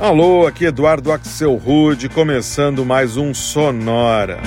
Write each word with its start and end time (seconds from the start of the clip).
Alô, 0.00 0.46
aqui 0.46 0.64
Eduardo 0.64 1.12
Axel 1.12 1.54
Rude, 1.56 2.08
começando 2.08 2.86
mais 2.86 3.18
um 3.18 3.34
Sonora. 3.34 4.40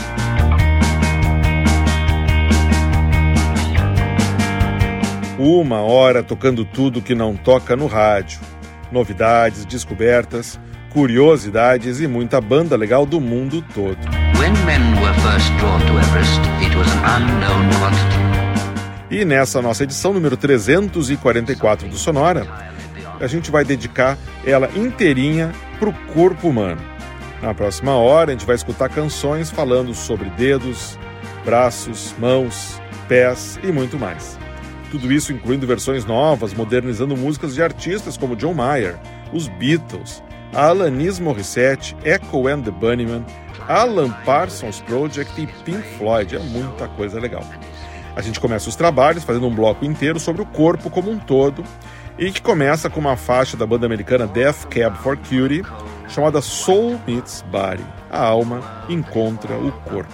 Uma 5.37 5.79
hora 5.81 6.23
tocando 6.23 6.65
tudo 6.65 7.03
que 7.03 7.13
não 7.13 7.35
toca 7.35 7.75
no 7.75 7.85
rádio. 7.85 8.39
Novidades, 8.91 9.63
descobertas, 9.63 10.59
curiosidades 10.91 12.01
e 12.01 12.07
muita 12.07 12.41
banda 12.41 12.75
legal 12.75 13.05
do 13.05 13.21
mundo 13.21 13.63
todo. 13.75 13.99
E 19.11 19.23
nessa 19.23 19.61
nossa 19.61 19.83
edição 19.83 20.13
número 20.13 20.35
344 20.35 21.87
do 21.87 21.95
Sonora, 21.95 22.72
a 23.23 23.27
gente 23.27 23.49
vai 23.49 23.63
dedicar 23.63 24.17
ela 24.45 24.69
inteirinha 24.75 25.53
para 25.79 25.87
o 25.87 25.93
corpo 26.13 26.49
humano. 26.49 26.81
Na 27.41 27.53
próxima 27.53 27.95
hora, 27.95 28.31
a 28.31 28.33
gente 28.33 28.45
vai 28.45 28.55
escutar 28.55 28.89
canções 28.89 29.49
falando 29.49 29.93
sobre 29.93 30.29
dedos, 30.31 30.99
braços, 31.45 32.13
mãos, 32.19 32.81
pés 33.07 33.57
e 33.63 33.71
muito 33.71 33.97
mais. 33.97 34.37
Tudo 34.91 35.11
isso 35.11 35.31
incluindo 35.31 35.65
versões 35.65 36.05
novas, 36.05 36.53
modernizando 36.53 37.15
músicas 37.15 37.55
de 37.55 37.63
artistas 37.63 38.17
como 38.17 38.35
John 38.35 38.53
Mayer, 38.53 38.99
os 39.31 39.47
Beatles, 39.47 40.21
Alanis 40.53 41.17
Morissette, 41.17 41.95
Echo 42.03 42.47
and 42.47 42.61
the 42.61 42.71
Bunnymen, 42.71 43.25
Alan 43.69 44.09
Parsons 44.25 44.81
Project 44.81 45.41
e 45.41 45.47
Pink 45.63 45.81
Floyd. 45.97 46.35
É 46.35 46.39
muita 46.39 46.89
coisa 46.89 47.19
legal. 47.19 47.43
A 48.15 48.21
gente 48.21 48.39
começa 48.39 48.69
os 48.69 48.75
trabalhos 48.75 49.23
fazendo 49.23 49.47
um 49.47 49.55
bloco 49.55 49.85
inteiro 49.85 50.19
sobre 50.19 50.41
o 50.41 50.45
corpo 50.45 50.89
como 50.89 51.09
um 51.09 51.17
todo 51.17 51.63
e 52.17 52.31
que 52.31 52.41
começa 52.41 52.89
com 52.89 52.99
uma 52.99 53.15
faixa 53.15 53.57
da 53.57 53.65
banda 53.65 53.85
americana 53.85 54.27
Death 54.27 54.65
Cab 54.69 54.97
for 54.97 55.17
Cutie 55.17 55.63
chamada 56.07 56.41
Soul 56.41 56.99
Meets 57.07 57.43
Body. 57.51 57.83
A 58.09 58.23
alma 58.23 58.85
encontra 58.89 59.55
o 59.55 59.71
corpo. 59.71 60.13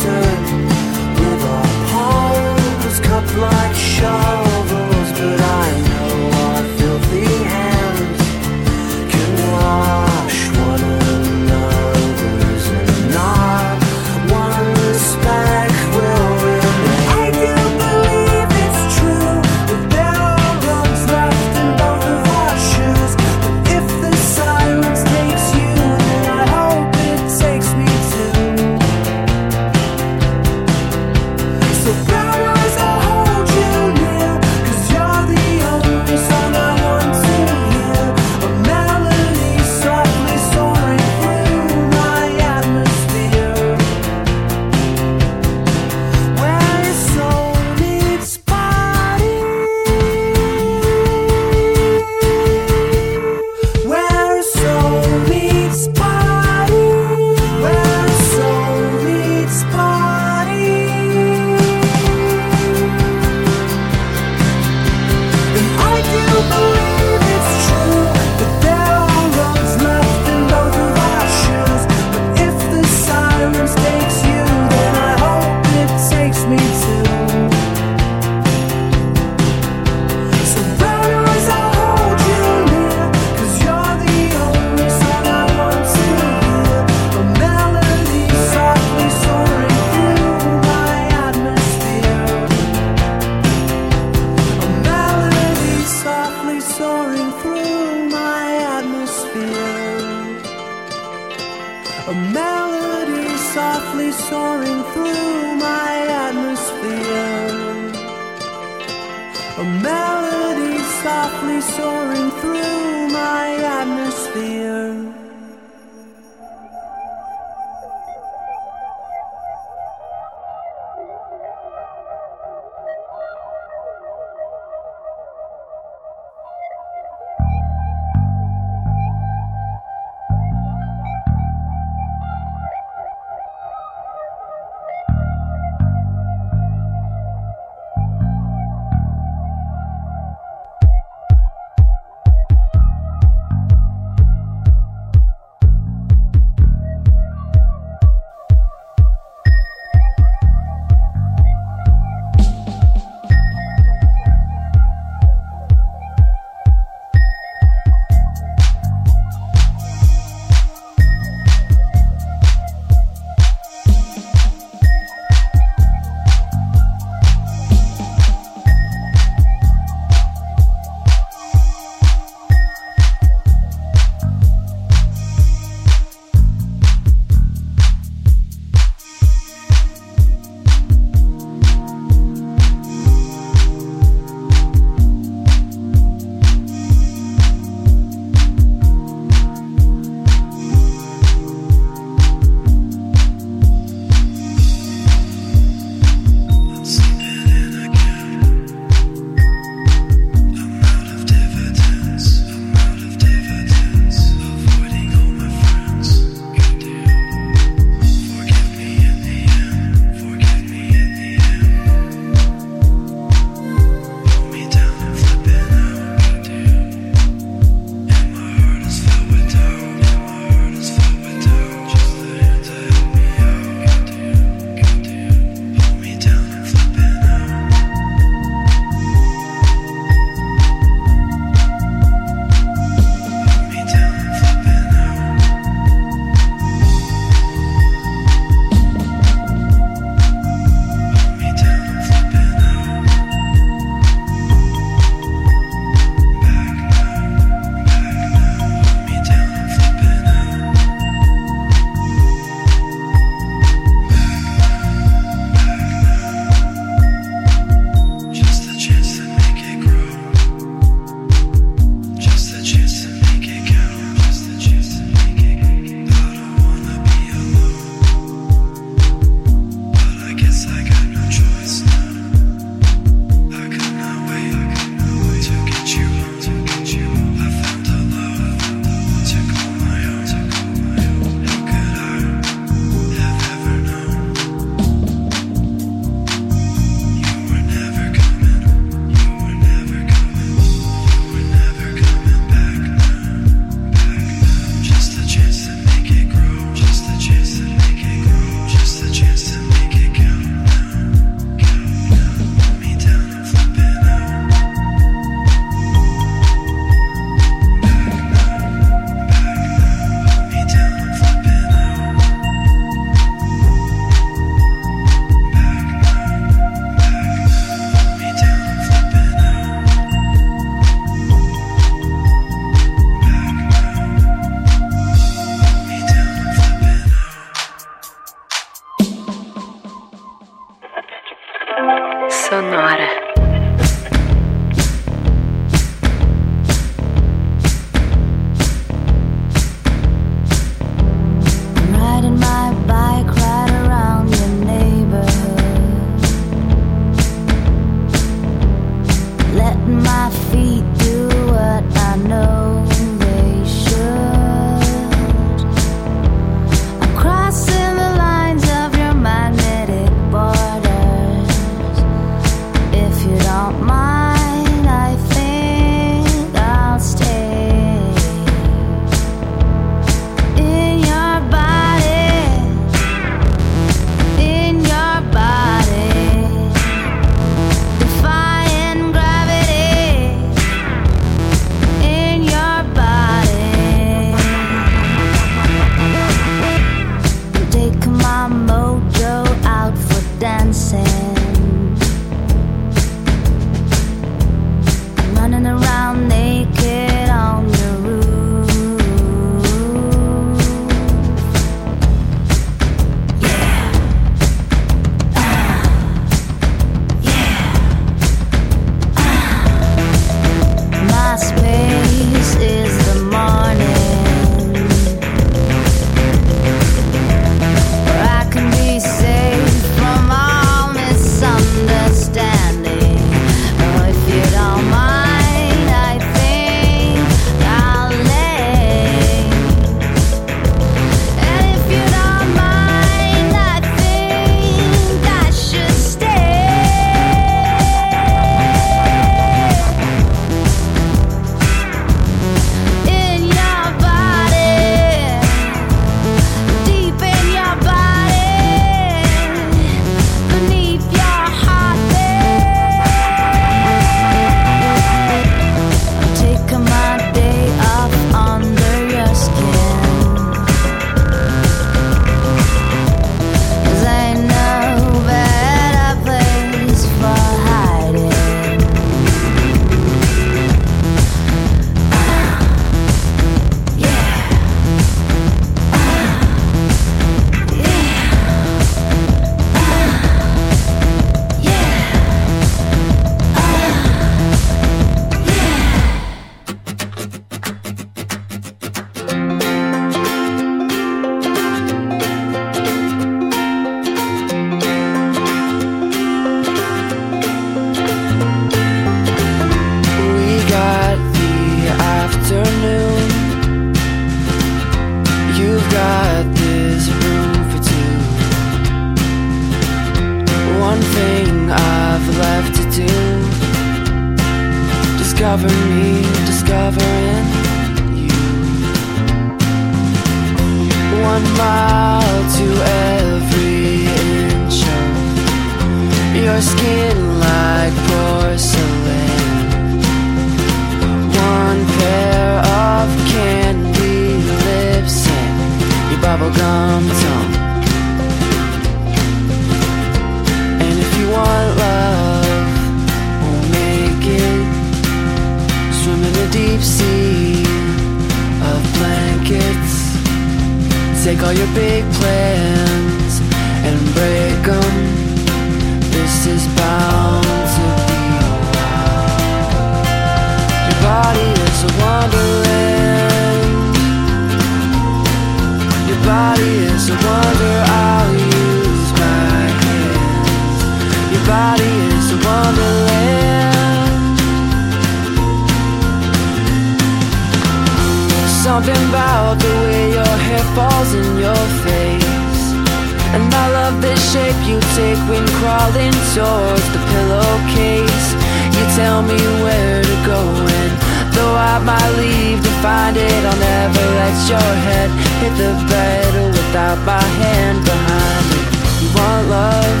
shape 584.36 584.62
you 584.68 584.78
take 585.00 585.22
when 585.30 585.44
crawling 585.60 586.16
towards 586.36 586.86
the 586.94 587.00
pillowcase. 587.10 588.28
You 588.76 588.82
tell 589.00 589.20
me 589.22 589.40
where 589.64 590.02
to 590.10 590.16
go, 590.32 590.40
and 590.80 590.92
though 591.34 591.56
I 591.72 591.76
might 591.90 592.12
leave 592.22 592.60
to 592.66 592.72
find 592.84 593.16
it, 593.16 593.40
I'll 593.48 593.62
never 593.74 594.04
let 594.20 594.36
your 594.52 594.72
head 594.86 595.08
hit 595.40 595.54
the 595.62 595.72
bed 595.92 596.30
without 596.58 596.98
my 597.12 597.26
hand 597.42 597.78
behind 597.92 598.46
it. 598.58 598.66
You 599.00 599.08
want 599.16 599.42
love, 599.58 600.00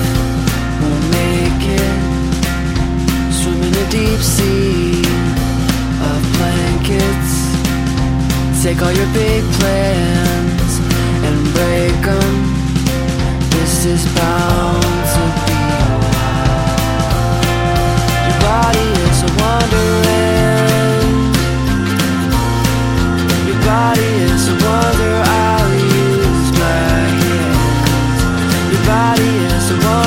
we'll 0.80 1.04
make 1.20 1.64
it. 1.82 1.96
Swim 3.38 3.60
in 3.68 3.74
a 3.84 3.86
deep 3.98 4.20
sea 4.34 5.00
of 6.10 6.20
blankets. 6.36 7.32
Take 8.62 8.82
all 8.84 8.94
your 9.00 9.10
big 9.14 9.42
plans 9.56 10.35
is 13.86 14.04
bound 14.14 14.82
to 15.12 15.22
be. 15.46 15.60
Your 18.26 18.38
body 18.42 18.88
is 19.06 19.18
a 19.22 19.30
wonderland. 19.42 21.36
Your 23.46 23.60
body 23.64 24.10
is 24.32 24.48
a 24.48 24.54
wonder. 24.64 25.14
I'll 25.24 25.74
use 25.74 26.50
my 26.58 27.04
hands. 27.22 28.20
Your 28.72 28.82
body 28.86 29.32
is 29.54 29.70
a 29.70 29.72
wonder. 29.86 30.05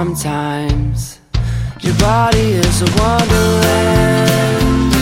Sometimes. 0.00 1.18
Your 1.82 1.94
body 1.98 2.52
is 2.52 2.80
a 2.80 2.88
wonderland. 3.02 4.92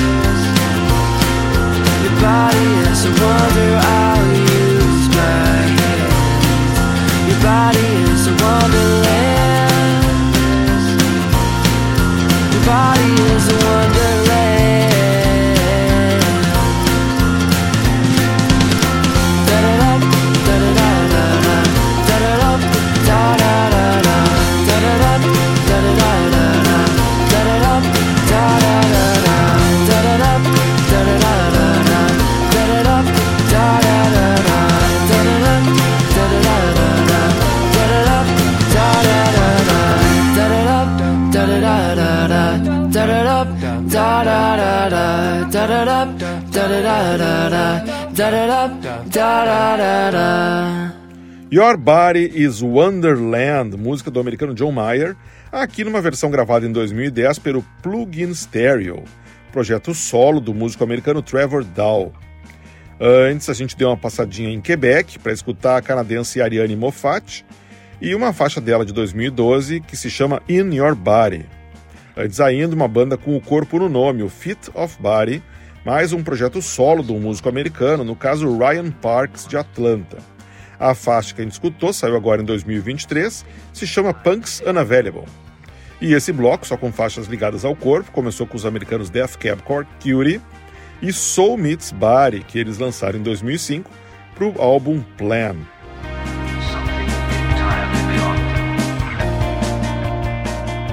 Your 2.02 2.20
body 2.20 2.77
Your 51.52 51.76
Body 51.76 52.32
is 52.34 52.60
Wonderland, 52.60 53.76
música 53.76 54.10
do 54.10 54.18
americano 54.18 54.52
John 54.52 54.72
Mayer, 54.72 55.14
aqui 55.52 55.84
numa 55.84 56.00
versão 56.00 56.28
gravada 56.28 56.66
em 56.66 56.72
2010 56.72 57.38
pelo 57.38 57.64
Plug-in 57.80 58.34
Stereo, 58.34 59.04
projeto 59.52 59.94
solo 59.94 60.40
do 60.40 60.52
músico 60.52 60.82
americano 60.82 61.22
Trevor 61.22 61.62
Dow. 61.62 62.12
Antes, 63.00 63.48
a 63.48 63.54
gente 63.54 63.76
deu 63.76 63.86
uma 63.86 63.96
passadinha 63.96 64.50
em 64.50 64.60
Quebec 64.60 65.20
para 65.20 65.32
escutar 65.32 65.76
a 65.76 65.80
canadense 65.80 66.42
Ariane 66.42 66.74
Moffat 66.74 67.46
e 68.02 68.16
uma 68.16 68.32
faixa 68.32 68.60
dela 68.60 68.84
de 68.84 68.92
2012 68.92 69.78
que 69.78 69.96
se 69.96 70.10
chama 70.10 70.42
In 70.48 70.74
Your 70.74 70.96
Body. 70.96 71.46
Antes 72.16 72.40
ainda, 72.40 72.74
uma 72.74 72.88
banda 72.88 73.16
com 73.16 73.36
o 73.36 73.40
corpo 73.40 73.78
no 73.78 73.88
nome, 73.88 74.24
o 74.24 74.28
Fit 74.28 74.72
of 74.74 75.00
Body, 75.00 75.40
mais 75.88 76.12
um 76.12 76.22
projeto 76.22 76.60
solo 76.60 77.02
um 77.14 77.18
músico 77.18 77.48
americano, 77.48 78.04
no 78.04 78.14
caso 78.14 78.58
Ryan 78.58 78.90
Parks, 78.90 79.46
de 79.46 79.56
Atlanta. 79.56 80.18
A 80.78 80.94
faixa 80.94 81.34
que 81.34 81.40
a 81.40 81.44
gente 81.44 81.54
escutou 81.54 81.94
saiu 81.94 82.14
agora 82.14 82.42
em 82.42 82.44
2023, 82.44 83.42
se 83.72 83.86
chama 83.86 84.12
Punks 84.12 84.60
Unavailable. 84.66 85.24
E 85.98 86.12
esse 86.12 86.30
bloco, 86.30 86.66
só 86.66 86.76
com 86.76 86.92
faixas 86.92 87.26
ligadas 87.26 87.64
ao 87.64 87.74
corpo, 87.74 88.12
começou 88.12 88.46
com 88.46 88.54
os 88.54 88.66
americanos 88.66 89.08
Death 89.08 89.36
Cab 89.36 89.62
for 89.66 89.86
Cutie 90.02 90.42
e 91.00 91.10
Soul 91.10 91.56
Meets 91.56 91.90
Body, 91.90 92.40
que 92.40 92.58
eles 92.58 92.76
lançaram 92.76 93.18
em 93.18 93.22
2005 93.22 93.90
para 94.34 94.44
o 94.46 94.60
álbum 94.60 95.00
Plan. 95.16 95.56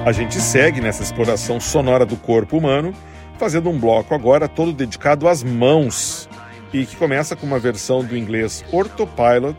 A 0.06 0.12
gente 0.12 0.40
segue 0.40 0.80
nessa 0.80 1.02
exploração 1.02 1.60
sonora 1.60 2.06
do 2.06 2.16
corpo 2.16 2.56
humano, 2.56 2.94
fazendo 3.36 3.68
um 3.68 3.78
bloco 3.78 4.14
agora 4.14 4.48
todo 4.48 4.72
dedicado 4.72 5.28
às 5.28 5.42
mãos, 5.42 6.28
e 6.72 6.84
que 6.84 6.96
começa 6.96 7.36
com 7.36 7.46
uma 7.46 7.58
versão 7.58 8.04
do 8.04 8.16
inglês 8.16 8.64
Orthopilot 8.72 9.56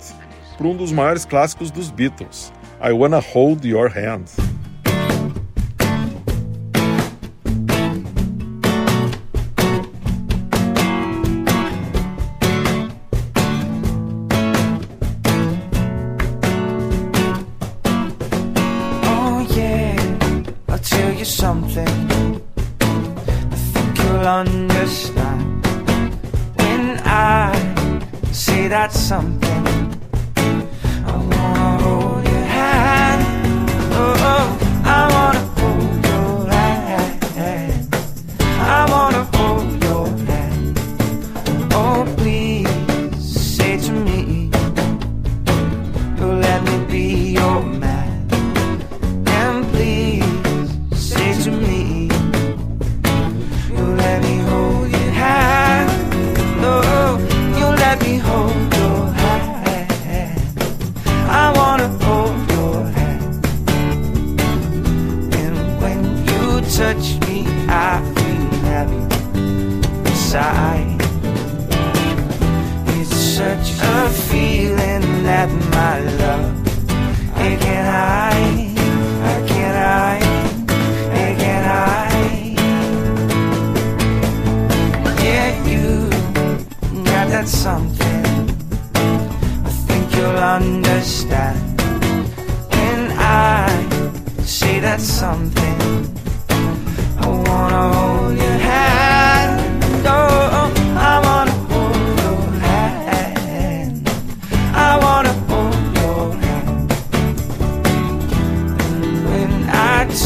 para 0.58 0.68
um 0.68 0.76
dos 0.76 0.92
maiores 0.92 1.26
clássicos 1.26 1.72
dos 1.72 1.90
Beatles, 1.90 2.52
I 2.82 2.92
Wanna 2.92 3.20
Hold 3.20 3.66
Your 3.66 3.92
Hand. 3.96 4.47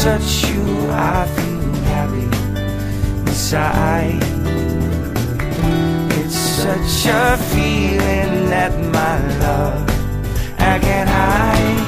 Touch 0.02 0.50
you, 0.50 0.90
I 0.90 1.26
feel 1.36 1.74
happy 1.94 2.26
inside. 3.20 4.20
It's 6.18 6.34
such 6.34 7.06
a 7.06 7.36
feeling 7.52 8.50
that 8.50 8.72
my 8.96 9.14
love 9.38 9.88
I 10.58 10.80
can't 10.80 11.08
hide, 11.08 11.78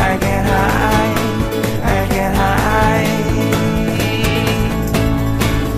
I 0.00 0.16
can't 0.24 0.48
hide, 0.48 1.18
I 1.84 2.00
can't 2.12 2.36
hide. 2.42 3.20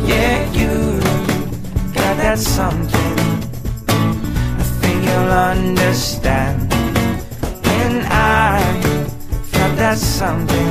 Yeah, 0.09 0.53
you 0.53 1.01
got 1.93 2.15
that 2.23 2.39
something. 2.39 3.19
I 3.89 4.65
think 4.81 4.99
you'll 5.07 5.33
understand 5.53 6.73
when 7.67 7.93
I 8.05 8.63
got 9.51 9.77
that 9.77 9.99
something. 9.99 10.64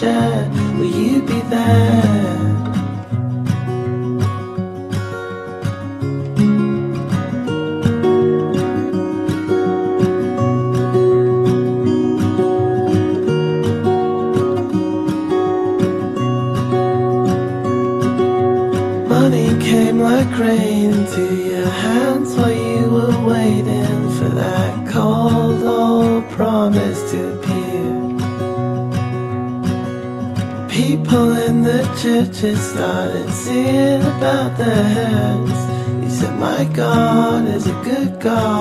Will 0.00 0.84
you 0.84 1.20
be 1.22 1.40
there? 1.50 2.07
A 38.24 38.57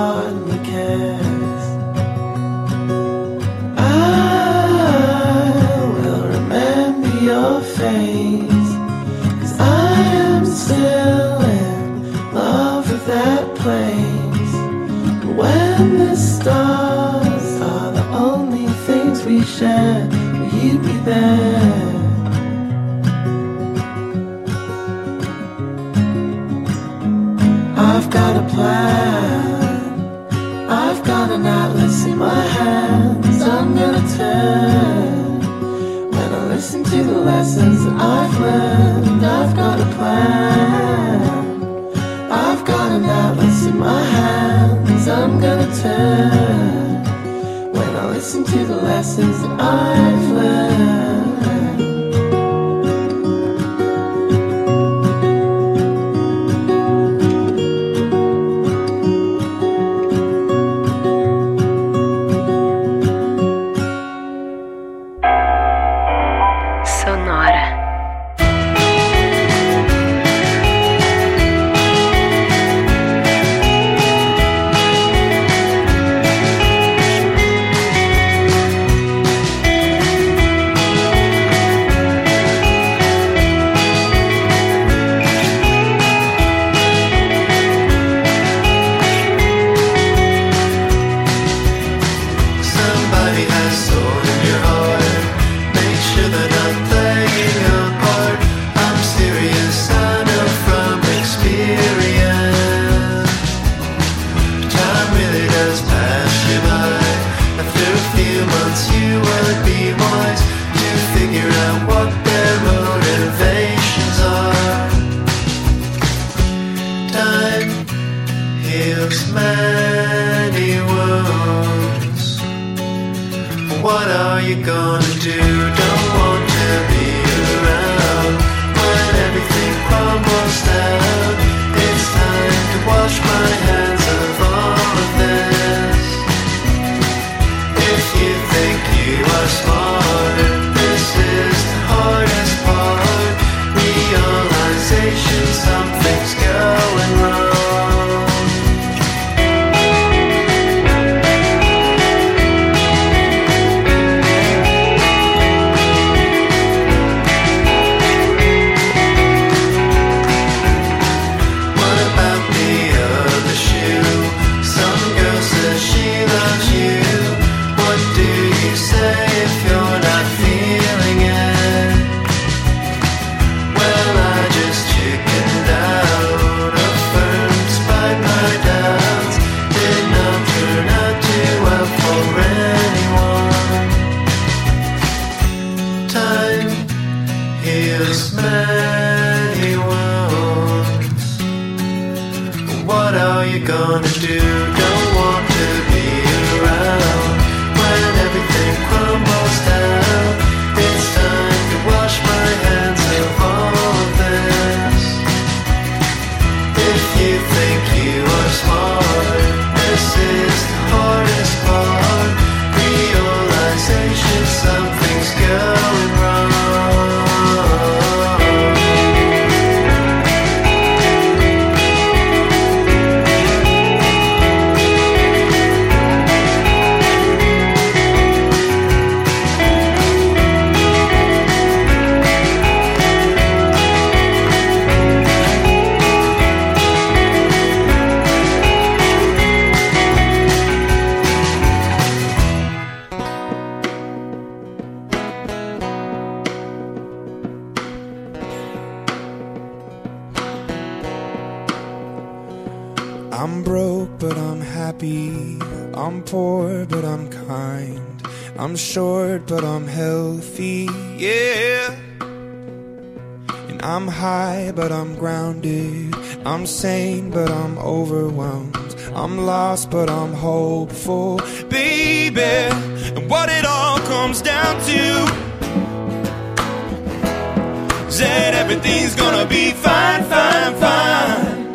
that 278.19 278.53
everything's 278.53 279.15
gonna 279.15 279.45
be 279.45 279.71
fine, 279.71 280.23
fine, 280.23 280.73
fine. 280.75 281.73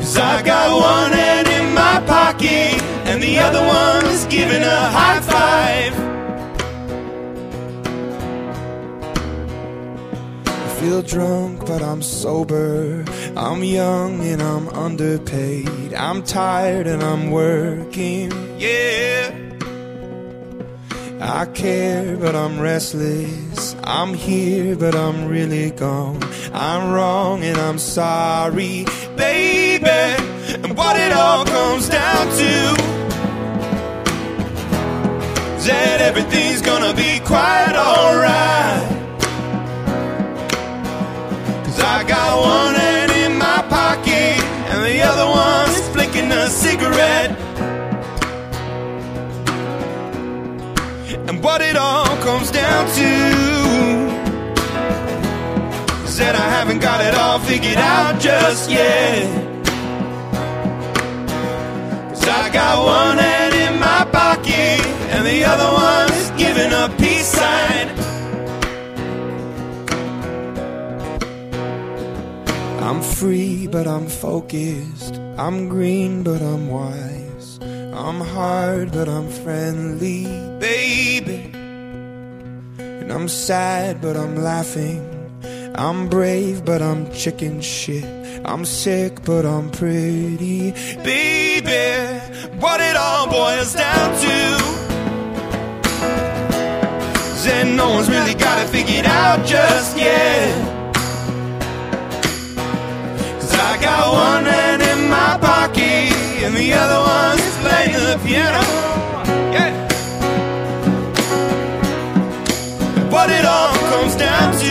Cause 0.00 0.16
I 0.16 0.42
got 0.42 0.66
one 0.80 1.12
hand 1.12 1.48
in 1.48 1.74
my 1.74 2.00
pocket, 2.06 2.80
and 3.08 3.22
the 3.22 3.38
other 3.38 3.62
one's 3.62 4.24
giving 4.26 4.62
a 4.62 4.80
high 4.96 5.20
five. 5.20 5.94
I 10.46 10.68
feel 10.80 11.02
drunk, 11.02 11.66
but 11.66 11.82
I'm 11.82 12.00
sober. 12.00 13.04
I'm 13.36 13.62
young 13.62 14.20
and 14.22 14.40
I'm 14.42 14.68
underpaid. 14.70 15.94
I'm 15.94 16.22
tired 16.22 16.86
and 16.86 17.02
I'm 17.02 17.30
working, 17.30 18.32
yeah. 18.58 19.30
I 21.20 21.44
care, 21.46 22.16
but 22.16 22.34
I'm 22.34 22.58
restless. 22.58 23.49
I'm 23.84 24.14
here, 24.14 24.76
but 24.76 24.94
I'm 24.94 25.28
really 25.28 25.70
gone. 25.70 26.22
I'm 26.52 26.92
wrong 26.92 27.42
and 27.44 27.56
I'm 27.56 27.78
sorry, 27.78 28.84
baby. 29.16 29.88
And 29.88 30.76
what 30.76 30.96
it 30.96 31.12
all 31.12 31.44
comes 31.44 31.88
down 31.88 32.26
to 32.26 32.74
is 35.56 35.66
that 35.66 36.00
everything's 36.00 36.62
gonna 36.62 36.94
be 36.94 37.20
quite 37.20 37.74
alright. 37.74 38.88
Cause 41.64 41.80
I 41.80 42.04
got 42.06 42.40
one 42.40 42.74
hand 42.74 43.12
in 43.12 43.38
my 43.38 43.62
pocket, 43.68 44.42
and 44.70 44.84
the 44.84 45.00
other 45.02 45.26
one's 45.26 45.88
flicking 45.88 46.30
a 46.32 46.46
cigarette. 46.48 47.30
And 51.28 51.42
what 51.42 51.60
it 51.62 51.76
all 51.76 52.16
comes 52.18 52.50
down 52.50 52.86
to 52.96 53.49
that 56.20 56.36
I 56.36 56.48
haven't 56.56 56.80
got 56.80 57.00
it 57.00 57.14
all 57.14 57.38
figured 57.38 57.78
out 57.78 58.20
just 58.20 58.70
yet. 58.70 59.24
Cause 62.10 62.28
I 62.28 62.50
got 62.52 62.84
one 62.84 63.16
hand 63.16 63.54
in 63.54 63.80
my 63.80 64.04
pocket, 64.12 64.84
and 65.14 65.24
the 65.26 65.44
other 65.44 65.70
one's 65.86 66.30
giving 66.42 66.72
a 66.72 66.86
peace 67.00 67.26
sign. 67.26 67.88
I'm 72.82 73.00
free, 73.02 73.66
but 73.66 73.86
I'm 73.86 74.06
focused. 74.06 75.14
I'm 75.38 75.68
green, 75.68 76.22
but 76.22 76.42
I'm 76.42 76.68
wise. 76.68 77.58
I'm 77.62 78.20
hard, 78.20 78.92
but 78.92 79.08
I'm 79.08 79.28
friendly, 79.30 80.24
baby. 80.58 81.50
And 82.78 83.10
I'm 83.10 83.28
sad, 83.28 84.02
but 84.02 84.16
I'm 84.18 84.36
laughing. 84.36 85.19
I'm 85.74 86.08
brave, 86.08 86.64
but 86.64 86.82
I'm 86.82 87.10
chicken 87.12 87.60
shit. 87.60 88.04
I'm 88.44 88.64
sick, 88.64 89.22
but 89.24 89.44
I'm 89.44 89.70
pretty, 89.70 90.72
baby. 91.02 92.18
What 92.58 92.80
it 92.80 92.96
all 92.96 93.28
boils 93.28 93.74
down 93.74 94.18
to 94.20 94.80
is 97.40 97.76
no 97.76 97.90
one's 97.90 98.08
really 98.08 98.34
got 98.34 98.58
it 98.62 98.68
figured 98.68 99.06
out 99.06 99.44
just 99.46 99.96
yet. 99.96 100.94
Cause 103.40 103.54
I 103.54 103.78
got 103.80 104.12
one 104.12 104.44
hand 104.44 104.82
in 104.82 105.08
my 105.08 105.38
pocket 105.40 106.12
and 106.44 106.54
the 106.54 106.72
other 106.72 107.00
one's 107.14 107.56
playing 107.62 107.92
the 108.08 108.18
piano. 108.24 108.64
Yeah. 109.56 109.72
What 113.10 113.30
it 113.30 113.44
all 113.44 113.74
comes 113.92 114.16
down 114.16 114.52
to, 114.52 114.69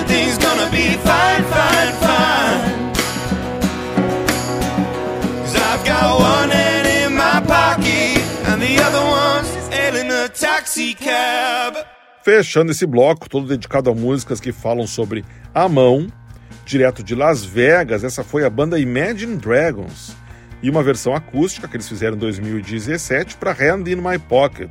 everything's 0.00 0.38
gonna 0.38 0.70
be 0.70 0.96
fine, 1.04 1.44
fine, 1.44 1.92
fine. 2.00 2.92
Cause 5.42 5.56
I've 5.56 5.84
got 5.84 6.20
one 6.20 6.50
hand 6.50 6.86
in 6.86 7.14
my 7.14 7.40
pocket 7.46 8.18
and 8.48 8.60
the 8.60 8.78
other 8.82 9.04
one's 9.04 9.68
hailing 9.68 10.10
a 10.10 10.28
taxi 10.28 10.94
cab. 10.94 11.74
Fechando 12.22 12.70
esse 12.70 12.86
bloco, 12.86 13.28
todo 13.28 13.46
dedicado 13.46 13.90
a 13.90 13.94
músicas 13.94 14.40
que 14.40 14.52
falam 14.52 14.86
sobre 14.86 15.24
a 15.54 15.68
mão, 15.68 16.06
direto 16.66 17.02
de 17.02 17.14
Las 17.14 17.44
Vegas, 17.44 18.04
essa 18.04 18.22
foi 18.22 18.44
a 18.44 18.50
banda 18.50 18.78
Imagine 18.78 19.36
Dragons 19.36 20.14
e 20.62 20.68
uma 20.68 20.82
versão 20.82 21.14
acústica 21.14 21.66
que 21.66 21.76
eles 21.76 21.88
fizeram 21.88 22.16
em 22.16 22.20
2017 22.20 23.36
para 23.36 23.52
Hand 23.52 23.88
in 23.88 23.96
My 23.96 24.18
Pocket, 24.18 24.70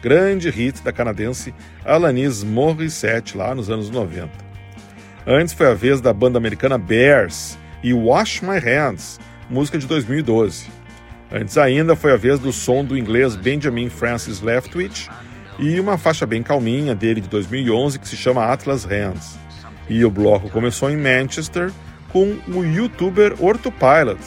grande 0.00 0.48
hit 0.50 0.82
da 0.82 0.92
canadense 0.92 1.52
Alanis 1.84 2.44
Morissette 2.44 3.36
lá 3.36 3.52
nos 3.54 3.68
anos 3.68 3.90
90. 3.90 4.43
Antes 5.26 5.54
foi 5.54 5.70
a 5.70 5.74
vez 5.74 6.02
da 6.02 6.12
banda 6.12 6.36
americana 6.36 6.76
Bears 6.76 7.56
e 7.82 7.94
Wash 7.94 8.42
My 8.42 8.58
Hands, 8.58 9.18
música 9.48 9.78
de 9.78 9.86
2012. 9.86 10.66
Antes 11.32 11.56
ainda 11.56 11.96
foi 11.96 12.12
a 12.12 12.16
vez 12.16 12.38
do 12.38 12.52
som 12.52 12.84
do 12.84 12.96
inglês 12.96 13.34
Benjamin 13.34 13.88
Francis 13.88 14.42
Leftwich 14.42 15.08
e 15.58 15.80
uma 15.80 15.96
faixa 15.96 16.26
bem 16.26 16.42
calminha 16.42 16.94
dele 16.94 17.22
de 17.22 17.28
2011 17.28 17.98
que 17.98 18.06
se 18.06 18.18
chama 18.18 18.44
Atlas 18.44 18.84
Hands. 18.84 19.38
E 19.88 20.04
o 20.04 20.10
bloco 20.10 20.50
começou 20.50 20.90
em 20.90 20.96
Manchester 20.96 21.72
com 22.12 22.36
o 22.48 22.62
youtuber 22.62 23.34
Orthopilot 23.42 24.20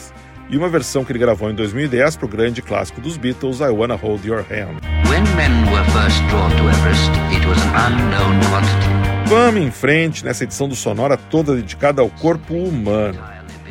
e 0.50 0.56
uma 0.56 0.68
versão 0.68 1.04
que 1.04 1.12
ele 1.12 1.20
gravou 1.20 1.48
em 1.48 1.54
2010 1.54 2.16
para 2.16 2.26
o 2.26 2.28
grande 2.28 2.60
clássico 2.60 3.00
dos 3.00 3.16
Beatles, 3.16 3.60
I 3.60 3.68
Wanna 3.68 3.94
Hold 3.94 4.24
Your 4.26 4.40
Hand. 4.40 4.80
When 5.08 5.22
men 5.36 5.70
were 5.70 5.84
first 5.92 6.20
drawn 6.28 6.50
to 6.50 6.68
Everest, 6.68 7.10
it 7.30 7.46
was 7.46 7.62
an 7.62 7.92
unknown 7.92 8.40
quantity. 8.50 9.17
Vamos 9.28 9.60
em 9.60 9.70
frente 9.70 10.24
nessa 10.24 10.44
edição 10.44 10.66
do 10.66 10.74
Sonora 10.74 11.14
toda 11.14 11.54
dedicada 11.54 12.00
ao 12.00 12.08
corpo 12.08 12.54
humano. 12.54 13.22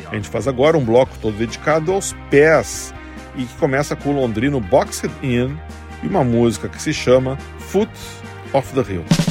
A 0.08 0.14
gente 0.14 0.28
faz 0.28 0.46
agora 0.46 0.78
um 0.78 0.84
bloco 0.84 1.18
todo 1.20 1.36
dedicado 1.36 1.92
aos 1.92 2.14
pés 2.30 2.94
e 3.34 3.44
que 3.44 3.54
começa 3.54 3.96
com 3.96 4.10
o 4.10 4.14
londrino 4.14 4.60
Boxed 4.60 5.12
In 5.20 5.58
e 6.00 6.06
uma 6.06 6.22
música 6.22 6.68
que 6.68 6.80
se 6.80 6.94
chama 6.94 7.36
Foot 7.58 7.90
of 8.52 8.72
the 8.72 8.92
Hill. 8.92 9.27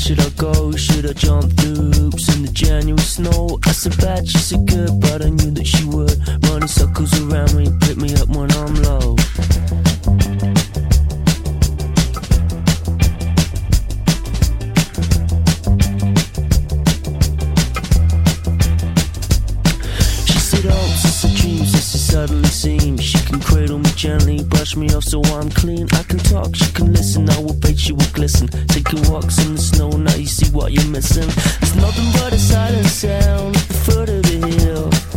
Should 0.00 0.20
I 0.20 0.30
go? 0.30 0.72
Should 0.72 1.04
I 1.04 1.12
jump 1.12 1.52
through 1.58 1.92
hoops 1.92 2.34
in 2.34 2.42
the 2.42 2.52
January 2.52 2.98
snow? 3.02 3.58
I 3.66 3.72
said 3.72 3.96
bad, 3.98 4.26
she 4.26 4.38
said 4.38 4.66
good, 4.66 4.98
but 5.00 5.22
I 5.22 5.28
knew 5.28 5.50
that 5.50 5.66
she 5.66 5.84
would. 5.84 6.16
Running 6.48 6.68
circles 6.68 7.12
around 7.20 7.54
me, 7.54 7.68
pick 7.80 7.98
me 7.98 8.14
up 8.14 8.28
when 8.28 8.50
I'm 8.52 8.74
low. 8.82 9.16
Gently, 24.00 24.42
brush 24.42 24.76
me 24.76 24.88
off 24.94 25.04
so 25.04 25.20
I'm 25.24 25.50
clean. 25.50 25.86
I 25.92 26.02
can 26.04 26.18
talk, 26.20 26.56
she 26.56 26.72
can 26.72 26.90
listen, 26.90 27.28
I 27.28 27.38
will 27.38 27.52
bet 27.52 27.78
she 27.78 27.92
will 27.92 28.12
glisten. 28.14 28.48
Taking 28.68 29.02
walks 29.10 29.38
in 29.44 29.56
the 29.56 29.60
snow, 29.60 29.90
now 29.90 30.14
you 30.14 30.26
see 30.26 30.50
what 30.52 30.72
you're 30.72 30.86
missing. 30.86 31.28
There's 31.60 31.76
nothing 31.76 32.10
but 32.12 32.32
a 32.32 32.38
silent 32.38 32.86
sound 32.86 33.56
at 33.56 33.68
the 33.68 33.74
foot 33.74 34.08
of 34.08 34.22
the 34.22 34.38
hill. 34.62 35.09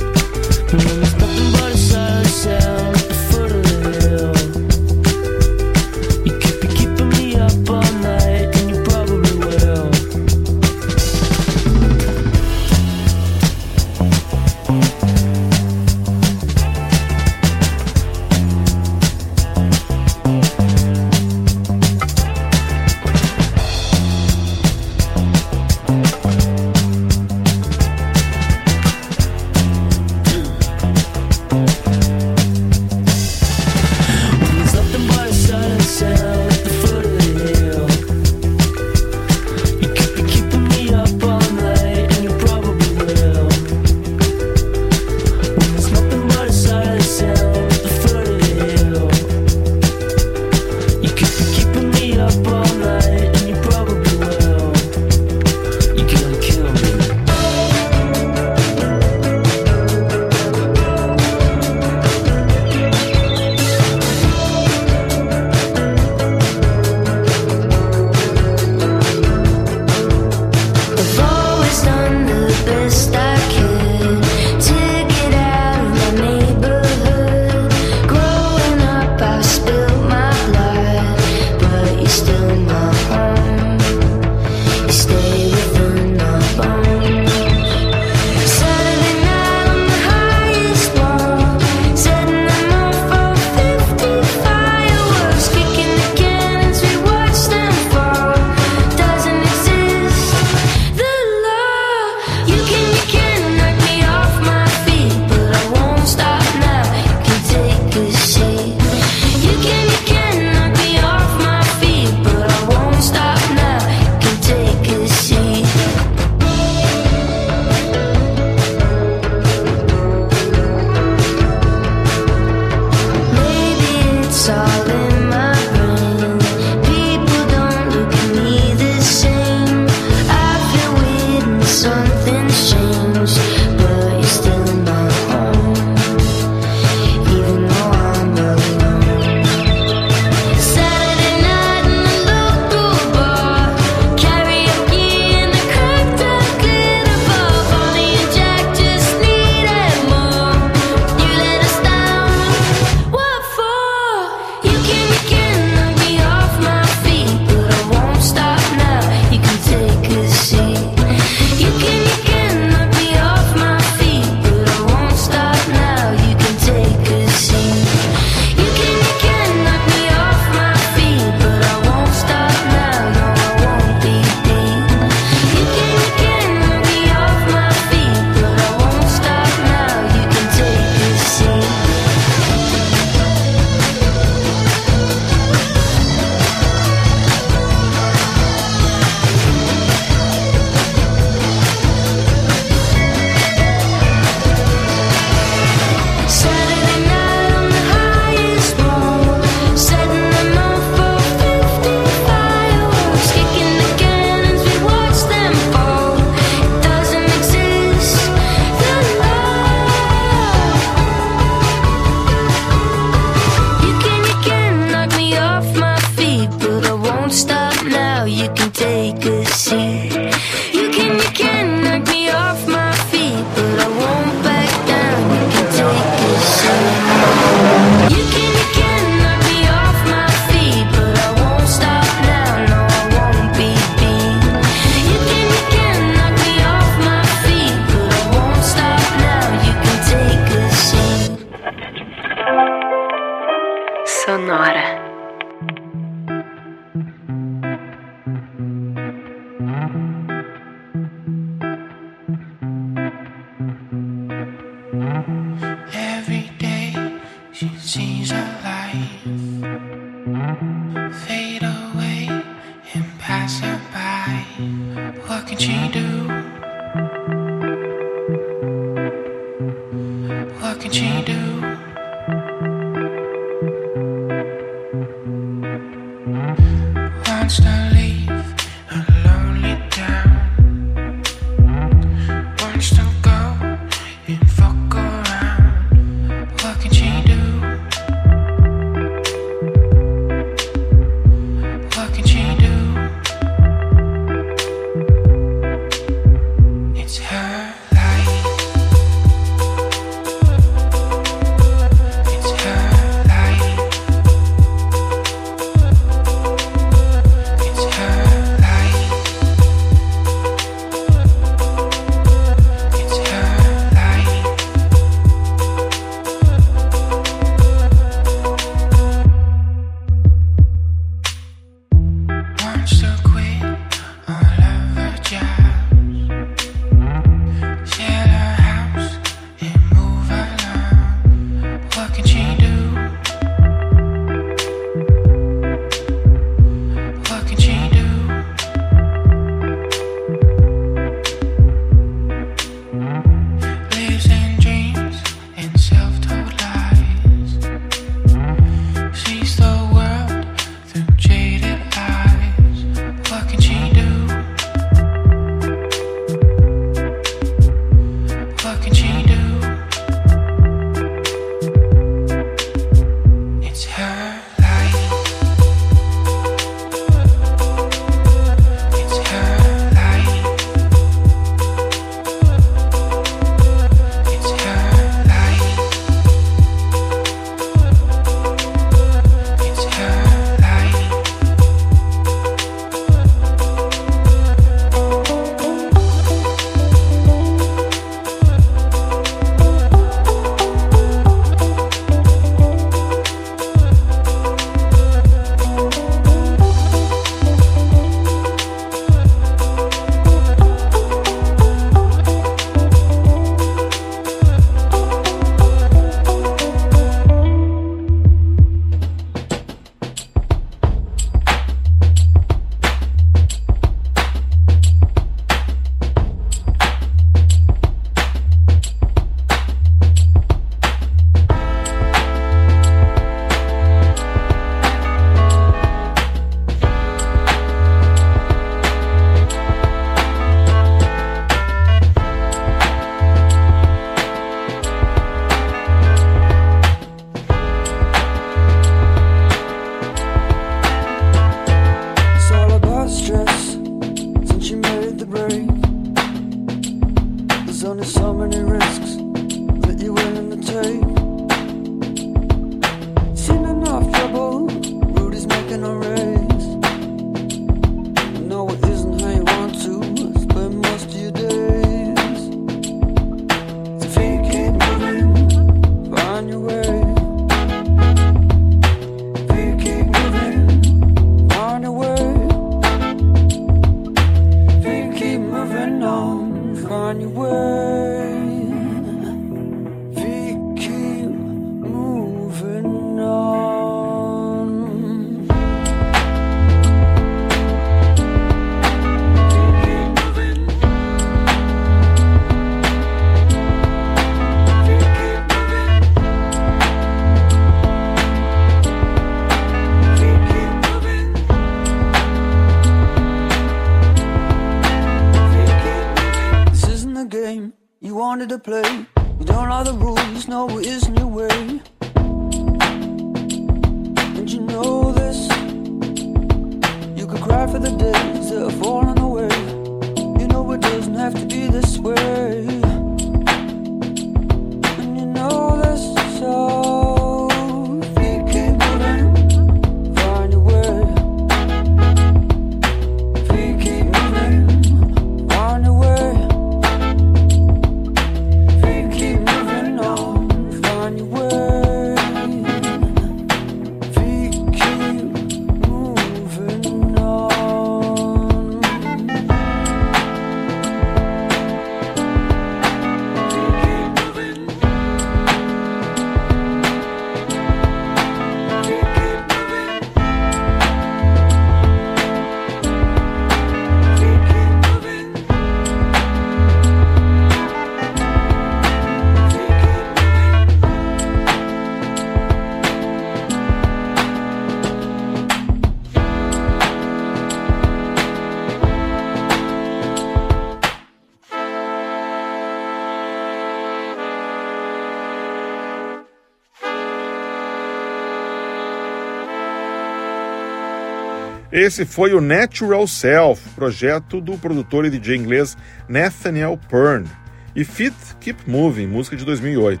Esse 591.76 592.06
foi 592.06 592.32
o 592.32 592.40
Natural 592.40 593.06
Self, 593.06 593.68
projeto 593.74 594.40
do 594.40 594.56
produtor 594.56 595.04
e 595.04 595.10
DJ 595.10 595.36
inglês 595.36 595.76
Nathaniel 596.08 596.80
Pern, 596.88 597.26
e 597.74 597.84
Fit 597.84 598.16
Keep 598.40 598.62
Moving, 598.66 599.06
música 599.06 599.36
de 599.36 599.44
2008. 599.44 600.00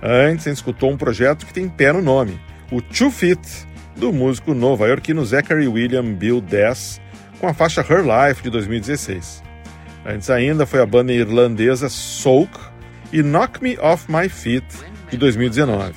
Antes, 0.00 0.46
a 0.46 0.50
gente 0.50 0.58
escutou 0.58 0.92
um 0.92 0.96
projeto 0.96 1.44
que 1.44 1.52
tem 1.52 1.68
pé 1.68 1.92
no 1.92 2.00
nome, 2.00 2.40
o 2.70 2.80
Two 2.80 3.10
Fit, 3.10 3.40
do 3.96 4.12
músico 4.12 4.54
nova-iorquino 4.54 5.26
Zachary 5.26 5.66
William 5.66 6.14
Bill 6.14 6.40
Dess, 6.40 7.00
com 7.40 7.48
a 7.48 7.52
faixa 7.52 7.80
Her 7.80 8.04
Life 8.04 8.44
de 8.44 8.50
2016. 8.50 9.42
Antes 10.06 10.30
ainda 10.30 10.66
foi 10.66 10.80
a 10.80 10.86
banda 10.86 11.12
irlandesa 11.12 11.88
Soak 11.88 12.56
e 13.12 13.24
Knock 13.24 13.60
Me 13.60 13.76
Off 13.80 14.06
My 14.08 14.28
Feet 14.28 14.64
de 15.10 15.16
2019. 15.16 15.94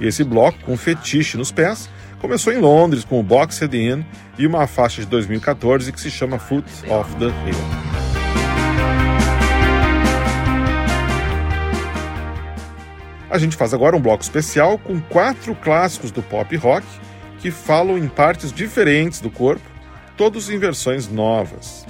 E 0.00 0.08
esse 0.08 0.24
bloco, 0.24 0.58
com 0.64 0.76
fetiche 0.76 1.36
nos 1.36 1.52
pés, 1.52 1.88
começou 2.24 2.54
em 2.54 2.56
Londres 2.56 3.04
com 3.04 3.20
o 3.20 3.22
Boxed 3.22 3.76
In 3.76 4.02
e 4.38 4.46
uma 4.46 4.66
faixa 4.66 5.02
de 5.02 5.08
2014 5.08 5.92
que 5.92 6.00
se 6.00 6.10
chama 6.10 6.38
Foot 6.38 6.64
of 6.88 7.14
the 7.16 7.26
Hill. 7.26 7.54
A 13.28 13.36
gente 13.36 13.54
faz 13.54 13.74
agora 13.74 13.94
um 13.94 14.00
bloco 14.00 14.22
especial 14.22 14.78
com 14.78 14.98
quatro 15.02 15.54
clássicos 15.54 16.10
do 16.10 16.22
pop 16.22 16.56
rock 16.56 16.86
que 17.40 17.50
falam 17.50 17.98
em 17.98 18.08
partes 18.08 18.50
diferentes 18.50 19.20
do 19.20 19.30
corpo, 19.30 19.70
todos 20.16 20.48
em 20.48 20.58
versões 20.58 21.06
novas. 21.06 21.84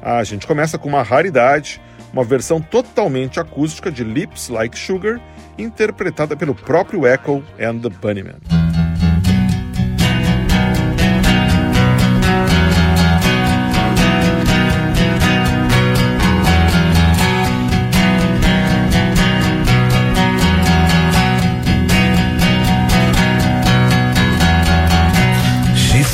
A 0.00 0.22
gente 0.22 0.46
começa 0.46 0.78
com 0.78 0.88
uma 0.88 1.02
raridade, 1.02 1.82
uma 2.12 2.22
versão 2.22 2.60
totalmente 2.60 3.40
acústica 3.40 3.90
de 3.90 4.04
Lips 4.04 4.48
Like 4.48 4.78
Sugar, 4.78 5.20
interpretada 5.58 6.36
pelo 6.36 6.54
próprio 6.54 7.04
Echo 7.04 7.42
and 7.58 7.80
the 7.80 7.88
Bunnymen. 7.88 8.71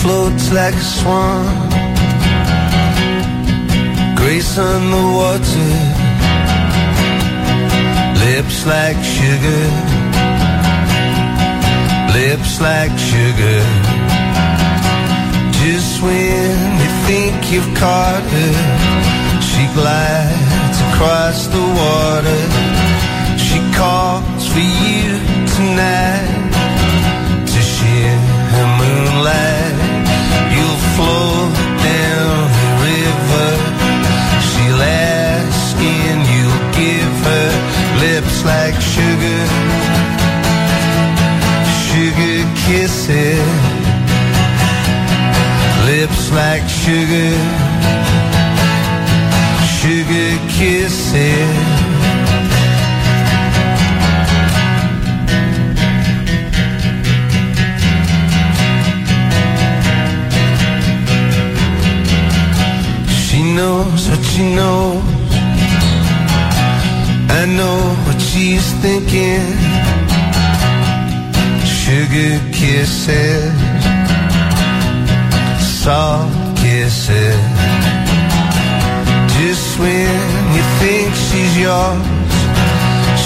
Floats 0.08 0.50
like 0.52 0.74
a 0.74 0.88
swan, 0.96 1.44
grace 4.16 4.56
on 4.56 4.80
the 4.94 5.04
water, 5.18 5.72
lips 8.24 8.58
like 8.74 8.98
sugar, 9.16 9.64
lips 12.18 12.52
like 12.68 12.94
sugar. 13.10 13.60
Just 15.60 16.00
when 16.00 16.56
you 16.82 16.90
think 17.08 17.36
you've 17.52 17.72
caught 17.82 18.26
her, 18.36 18.54
she 19.48 19.62
glides 19.76 20.78
across 20.88 21.38
the 21.56 21.64
water. 21.82 22.42
She 23.46 23.58
calls 23.78 24.44
for 24.52 24.66
you 24.84 25.04
tonight 25.54 26.48
to 27.52 27.60
share 27.74 28.18
her 28.52 28.66
moonlight. 28.80 29.57
Lips 38.38 38.44
like 38.44 38.80
sugar, 38.80 39.46
sugar 41.86 42.44
kisses. 42.66 43.40
Lips 45.86 46.32
like 46.32 46.68
sugar, 46.68 47.34
sugar 49.78 50.38
kisses. 50.48 51.78
She 63.08 63.42
knows 63.54 64.08
what 64.08 64.24
she 64.24 64.54
knows. 64.54 65.18
I 67.30 67.44
know 67.46 67.87
she's 68.58 68.72
thinking. 68.82 69.46
Sugar 71.80 72.38
kisses, 72.52 73.52
soft 75.82 76.58
kisses. 76.58 77.40
Just 79.36 79.78
when 79.78 80.22
you 80.56 80.64
think 80.80 81.08
she's 81.26 81.54
yours, 81.66 82.02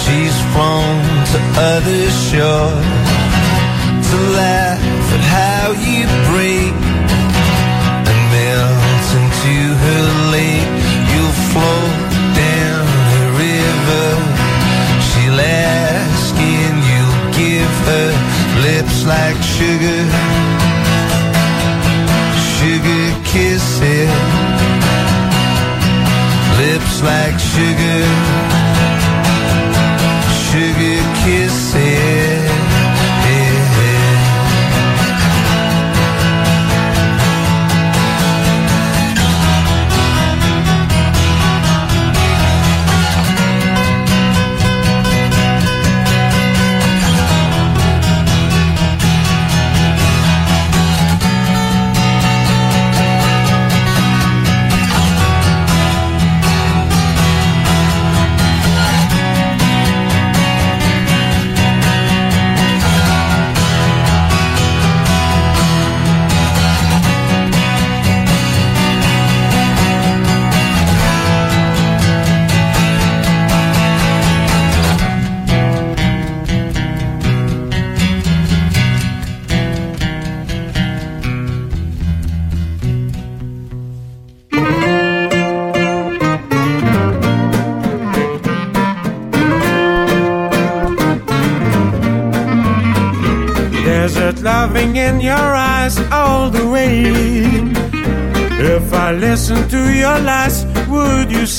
she's 0.01 0.37
flown 0.51 1.01
to 1.31 1.39
other 1.73 2.03
shores 2.25 2.87
to 4.07 4.15
laugh 4.39 4.81
at 5.15 5.23
how 5.37 5.65
you 5.87 6.05
break 6.29 6.75
and 8.09 8.19
melt 8.33 9.07
into 9.19 9.55
her 9.83 10.31
lake. 10.31 10.52
Sugar 19.53 20.22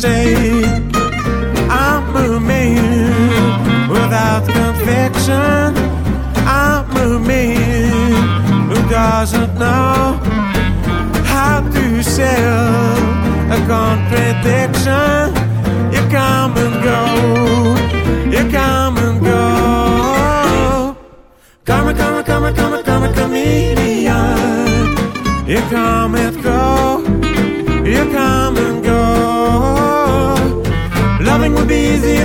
say 0.04 0.64
I'm 1.70 2.04
a 2.14 2.38
man 2.38 3.88
without 3.88 4.44
conviction? 4.58 5.68
I'm 6.46 6.90
a 7.06 7.10
man 7.18 8.68
who 8.68 8.78
doesn't 9.00 9.52
know 9.62 10.20
how 11.32 11.56
to 11.76 11.84
sell 12.02 12.98
a 13.56 13.58
contradiction. 13.72 15.24
You 15.94 16.02
come 16.18 16.52
and 16.64 16.76
go, 16.88 17.00
you 18.34 18.42
come 18.58 18.96
and 19.06 19.18
go. 19.32 20.96
Come 21.70 21.88
and 21.88 21.96
come 22.00 22.14
and 22.18 22.26
come 22.26 22.44
and 22.44 22.56
come 22.58 22.82
come 22.88 23.14
comedian. 23.20 24.36
You 25.52 25.60
come 25.76 26.14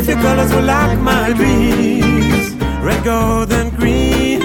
your 0.10 0.18
colors 0.22 0.52
were 0.54 0.64
like 0.64 1.00
my 1.00 1.34
dreams. 1.34 2.54
Red, 2.82 3.04
gold, 3.04 3.52
and 3.54 3.70
green. 3.78 4.42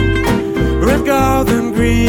Red, 0.87 1.07
gold, 1.07 1.49
and 1.49 1.75
green. 1.75 2.05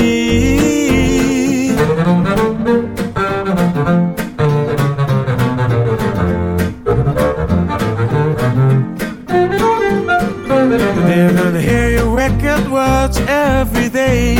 Didn't 11.07 11.61
hear 11.61 11.89
your 11.97 12.13
wicked 12.13 12.69
words 12.69 13.17
every 13.19 13.87
day. 13.87 14.35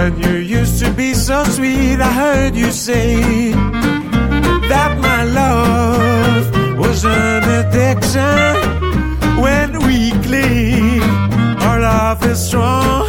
And 0.00 0.24
you 0.24 0.36
used 0.36 0.82
to 0.82 0.90
be 0.92 1.12
so 1.12 1.44
sweet, 1.44 2.00
I 2.00 2.12
heard 2.12 2.54
you 2.54 2.70
say 2.70 3.52
that 4.72 4.98
my 4.98 5.24
love 5.24 6.78
was 6.78 7.04
an 7.04 7.39
addiction. 7.90 8.54
When 9.40 9.78
we 9.86 10.10
cling, 10.22 11.02
our 11.62 11.80
love 11.80 12.24
is 12.24 12.46
strong. 12.46 13.08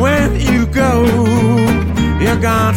When 0.00 0.38
you 0.40 0.66
go, 0.66 1.04
you're 2.20 2.40
gone 2.40 2.74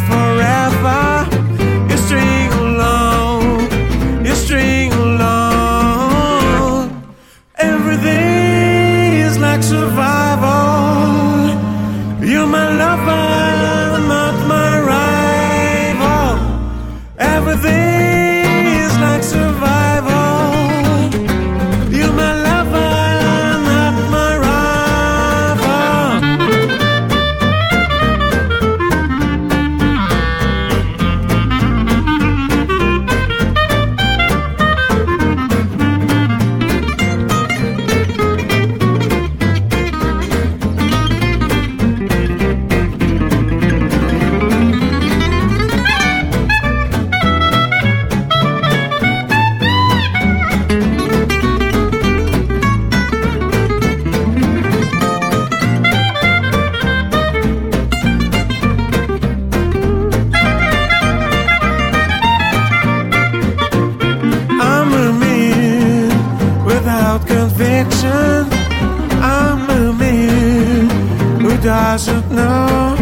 doesn't 71.98 72.30
know 72.30 72.94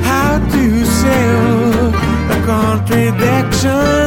how 0.00 0.38
to 0.50 0.86
sell 0.86 1.88
a 2.34 2.46
contradiction. 2.46 3.99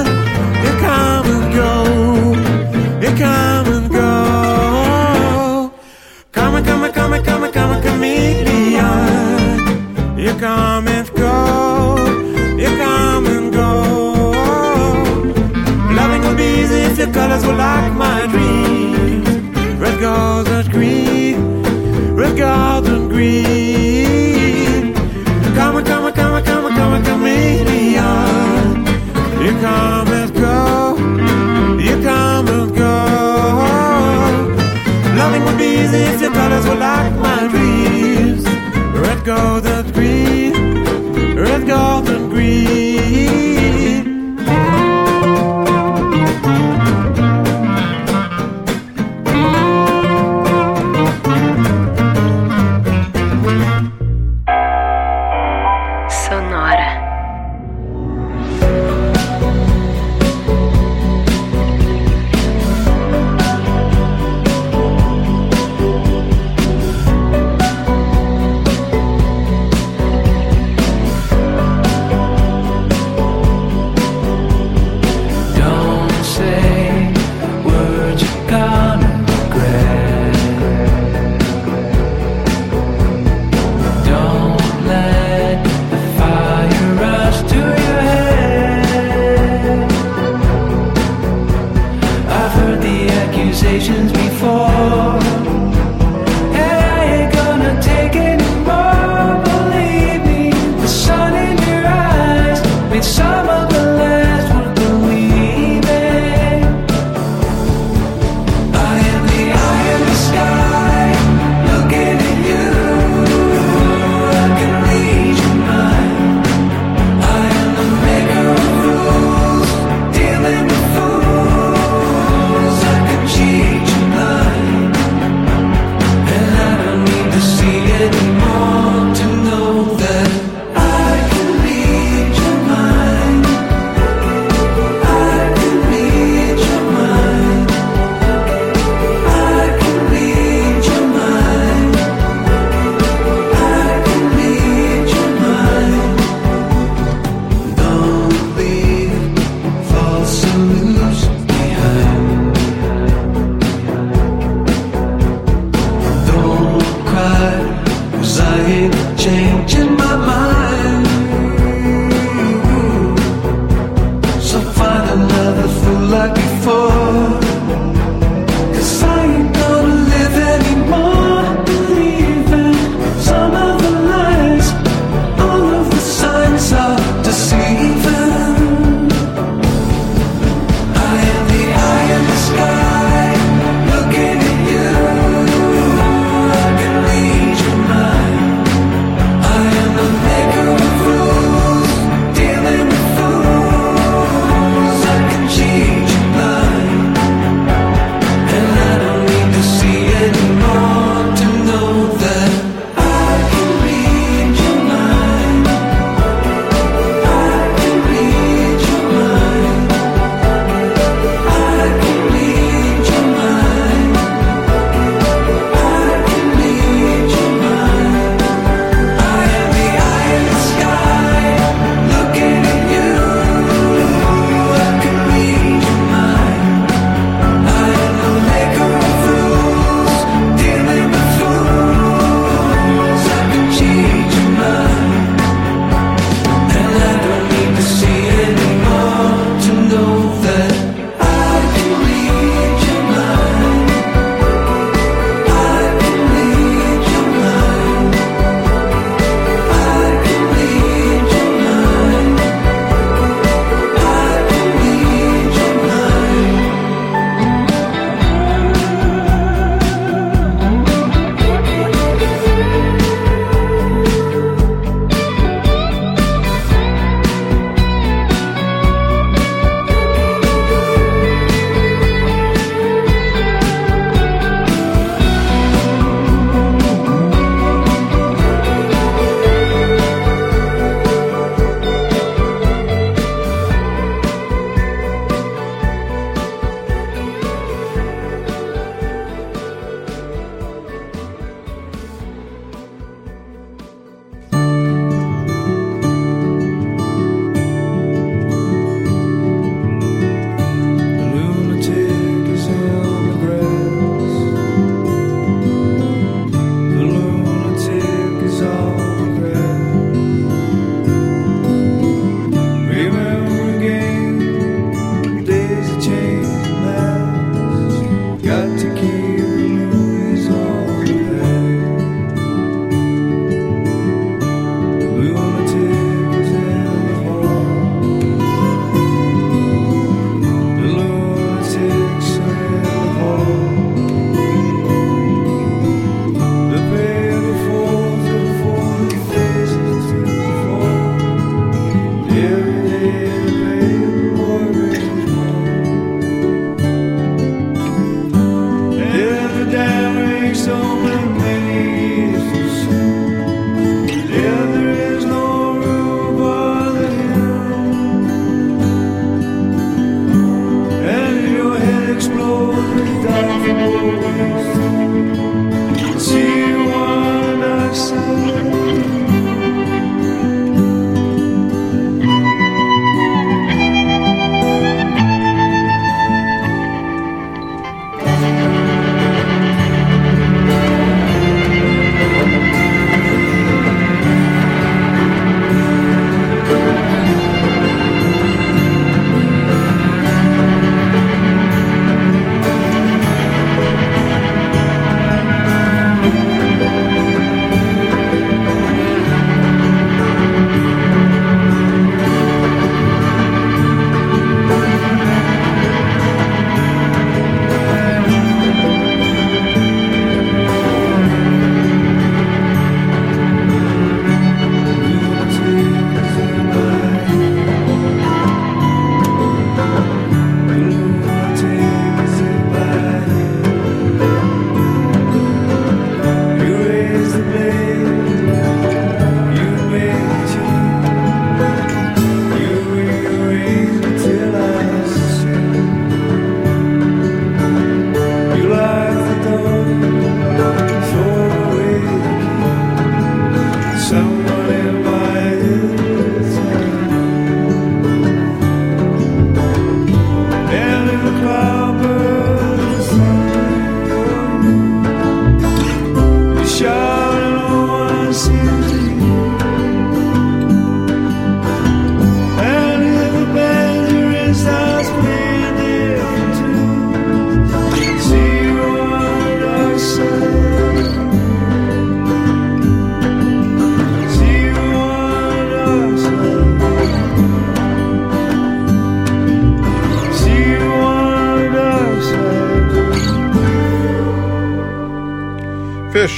Like 36.76 37.14
my 37.16 37.48
dreams. 37.48 38.46
Red, 38.96 39.26
gold, 39.26 39.66
and 39.66 39.83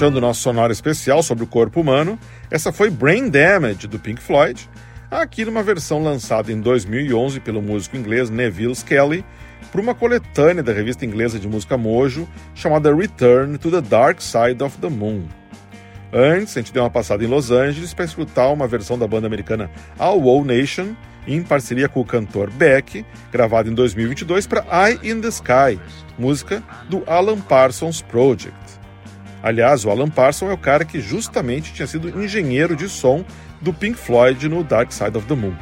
Fechando 0.06 0.22
nosso 0.22 0.42
sonoro 0.42 0.72
especial 0.72 1.24
sobre 1.24 1.46
o 1.46 1.48
corpo 1.48 1.82
humano, 1.82 2.20
essa 2.52 2.72
foi 2.72 2.92
Brain 2.92 3.28
Damage 3.28 3.88
do 3.88 3.98
Pink 3.98 4.22
Floyd, 4.22 4.70
aqui 5.10 5.44
numa 5.44 5.64
versão 5.64 6.04
lançada 6.04 6.52
em 6.52 6.62
2011 6.62 7.40
pelo 7.40 7.60
músico 7.60 7.98
inglês 7.98 8.30
Neville 8.30 8.74
Skelly 8.74 9.26
para 9.72 9.82
uma 9.82 9.96
coletânea 9.96 10.62
da 10.62 10.72
revista 10.72 11.08
inglesa 11.08 11.40
de 11.40 11.48
música 11.48 11.76
Mojo 11.76 12.30
chamada 12.54 12.96
Return 12.96 13.58
to 13.58 13.72
the 13.72 13.82
Dark 13.82 14.22
Side 14.22 14.62
of 14.64 14.78
the 14.78 14.90
Moon. 14.90 15.24
Antes, 16.14 16.56
a 16.56 16.60
gente 16.60 16.72
deu 16.72 16.84
uma 16.84 16.92
passada 16.92 17.24
em 17.24 17.28
Los 17.28 17.50
Angeles 17.50 17.92
para 17.92 18.06
escutar 18.06 18.50
uma 18.50 18.68
versão 18.68 19.00
da 19.00 19.08
banda 19.08 19.26
americana 19.26 19.72
All 19.98 20.30
All 20.30 20.46
Nation, 20.46 20.94
em 21.26 21.42
parceria 21.42 21.90
com 21.90 22.02
o 22.02 22.06
cantor 22.06 22.52
Beck, 22.52 23.04
gravada 23.32 23.72
em 23.72 23.74
2022 23.74 24.46
para 24.46 24.68
Eye 24.72 25.00
in 25.02 25.20
the 25.20 25.30
Sky, 25.30 25.80
música 26.16 26.62
do 26.92 27.02
Alan 27.08 27.42
Parsons 27.42 28.04
Project. 28.04 28.85
Aliás, 29.46 29.86
o 29.86 29.92
Alan 29.92 30.10
Parsons 30.10 30.50
é 30.50 30.54
o 30.56 30.58
cara 30.58 30.84
que 30.84 31.00
justamente 31.00 31.72
tinha 31.72 31.86
sido 31.86 32.10
engenheiro 32.20 32.76
de 32.76 32.90
som 32.90 33.24
do 33.62 33.72
Pink 33.72 33.96
Floyd 33.96 34.50
no 34.50 34.64
Dark 34.64 34.92
Side 34.92 35.16
of 35.16 35.28
the 35.28 35.36
Moon. 35.36 35.54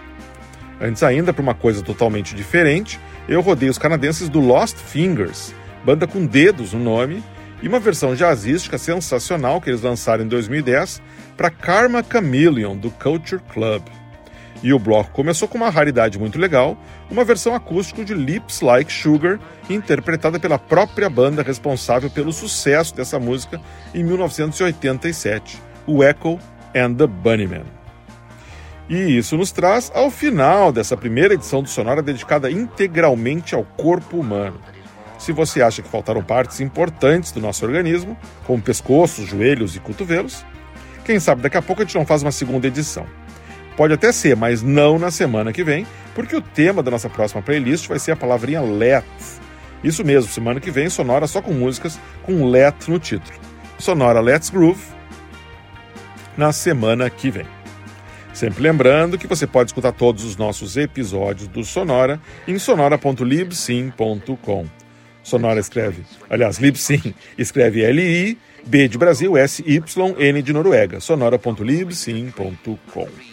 Antes 0.80 1.04
ainda, 1.04 1.34
para 1.34 1.44
uma 1.44 1.54
coisa 1.54 1.84
totalmente 1.84 2.34
diferente, 2.34 2.98
eu 3.28 3.42
rodei 3.42 3.68
os 3.68 3.78
canadenses 3.78 4.30
do 4.30 4.40
Lost 4.40 4.78
Fingers, 4.78 5.54
banda 5.84 6.08
com 6.08 6.26
dedos 6.26 6.72
no 6.72 6.80
nome, 6.80 7.22
e 7.62 7.68
uma 7.68 7.78
versão 7.78 8.16
jazzística 8.16 8.78
sensacional 8.78 9.60
que 9.60 9.70
eles 9.70 9.82
lançaram 9.82 10.24
em 10.24 10.30
2010 10.30 11.02
para 11.36 11.50
Karma 11.50 12.02
Chameleon, 12.10 12.78
do 12.78 12.90
Culture 12.90 13.42
Club. 13.52 13.84
E 14.64 14.74
o 14.74 14.80
bloco 14.80 15.11
começou 15.11 15.45
com 15.45 15.57
uma 15.57 15.70
raridade 15.70 16.18
muito 16.18 16.39
legal, 16.39 16.78
uma 17.11 17.26
versão 17.26 17.53
acústica 17.53 18.03
de 18.05 18.14
Lips 18.14 18.61
Like 18.61 18.91
Sugar, 18.91 19.38
interpretada 19.70 20.39
pela 20.39 20.57
própria 20.57 21.09
banda 21.09 21.43
responsável 21.43 22.09
pelo 22.09 22.32
sucesso 22.32 22.95
dessa 22.95 23.20
música 23.20 23.59
em 23.93 24.01
1987, 24.05 25.61
o 25.86 26.01
Echo 26.01 26.39
and 26.74 26.93
the 26.93 27.05
Bunnymen. 27.05 27.66
E 28.89 29.18
isso 29.18 29.36
nos 29.36 29.51
traz 29.51 29.91
ao 29.93 30.09
final 30.09 30.72
dessa 30.72 30.95
primeira 30.95 31.34
edição 31.34 31.61
do 31.61 31.70
Sonora 31.70 32.01
dedicada 32.01 32.49
integralmente 32.49 33.53
ao 33.53 33.66
corpo 33.66 34.18
humano. 34.18 34.61
Se 35.20 35.34
você 35.34 35.61
acha 35.61 35.82
que 35.82 35.89
faltaram 35.89 36.24
partes 36.24 36.61
importantes 36.61 37.32
do 37.34 37.41
nosso 37.41 37.66
organismo, 37.66 38.18
como 38.45 38.61
pescoço, 38.61 39.26
joelhos 39.26 39.76
e 39.76 39.80
cotovelos, 39.80 40.45
quem 41.03 41.20
sabe 41.20 41.41
daqui 41.41 41.57
a 41.57 41.61
pouco 41.61 41.82
a 41.82 41.86
gente 41.86 41.95
não 41.95 42.05
faz 42.05 42.22
uma 42.22 42.32
segunda 42.32 42.68
edição. 42.68 43.05
Pode 43.76 43.94
até 43.94 44.12
ser, 44.12 44.36
mas 44.36 44.62
não 44.62 45.00
na 45.00 45.10
semana 45.10 45.52
que 45.52 45.64
vem, 45.64 45.88
porque 46.14 46.36
o 46.36 46.42
tema 46.42 46.84
da 46.84 46.92
nossa 46.92 47.10
próxima 47.10 47.42
playlist 47.42 47.88
vai 47.88 47.98
ser 48.00 48.12
a 48.12 48.16
palavrinha 48.16 48.62
let. 48.62 49.04
Isso 49.84 50.06
mesmo, 50.06 50.32
semana 50.32 50.60
que 50.60 50.70
vem, 50.72 50.90
sonora 50.90 51.28
só 51.28 51.42
com 51.42 51.54
músicas 51.54 52.00
com 52.24 52.46
let 52.46 52.88
no 52.88 53.00
título. 53.00 53.38
Sonora 53.78 54.22
Let's 54.22 54.50
Groove 54.50 54.82
na 56.38 56.54
semana 56.54 57.10
que 57.10 57.32
vem. 57.32 57.48
Sempre 58.34 58.64
lembrando 58.64 59.18
que 59.18 59.28
você 59.28 59.46
pode 59.46 59.70
escutar 59.70 59.92
todos 59.92 60.24
os 60.24 60.38
nossos 60.38 60.78
episódios 60.78 61.48
do 61.48 61.64
Sonora 61.64 62.20
em 62.48 62.58
sonora.libsim.com. 62.58 64.66
Sonora 65.22 65.60
escreve, 65.60 66.04
aliás, 66.30 66.58
Libsyn 66.58 67.14
escreve 67.38 67.84
L-I, 67.84 68.38
B 68.66 68.88
de 68.88 68.98
Brasil, 68.98 69.38
S-Y-N 69.38 70.42
de 70.42 70.54
Noruega. 70.54 71.00
Sonora.libsim.com. 71.00 73.33